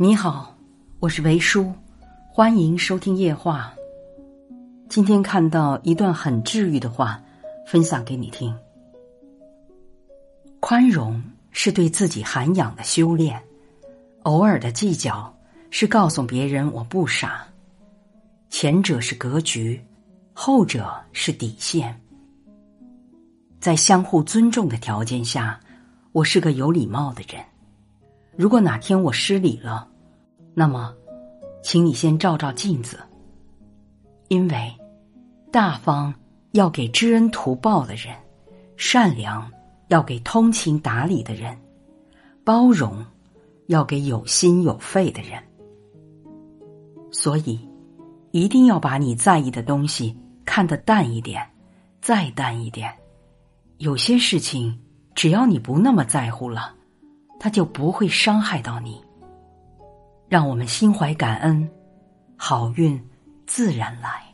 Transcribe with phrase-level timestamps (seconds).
[0.00, 0.56] 你好，
[1.00, 1.72] 我是维叔，
[2.30, 3.74] 欢迎收听夜话。
[4.88, 7.20] 今天看到一段很治愈的话，
[7.66, 8.56] 分享给你听。
[10.60, 11.20] 宽容
[11.50, 13.42] 是对自己涵养的修炼，
[14.22, 15.36] 偶尔的计较
[15.68, 17.44] 是告诉别人我不傻。
[18.50, 19.84] 前者是格局，
[20.32, 22.00] 后者是底线。
[23.58, 25.58] 在相互尊重的条件下，
[26.12, 27.44] 我是个有礼貌的人。
[28.38, 29.88] 如果哪天我失礼了，
[30.54, 30.94] 那么，
[31.60, 32.96] 请你先照照镜子。
[34.28, 34.72] 因为，
[35.50, 36.14] 大方
[36.52, 38.14] 要给知恩图报的人，
[38.76, 39.50] 善良
[39.88, 41.58] 要给通情达理的人，
[42.44, 43.04] 包容
[43.66, 45.42] 要给有心有肺的人。
[47.10, 47.58] 所以，
[48.30, 51.44] 一定要把你在意的东西看得淡一点，
[52.00, 52.94] 再淡一点。
[53.78, 54.78] 有些事情，
[55.16, 56.76] 只要你不那么在乎了。
[57.38, 59.04] 他就不会伤害到你。
[60.28, 61.68] 让我们心怀感恩，
[62.36, 63.02] 好运
[63.46, 64.27] 自然来。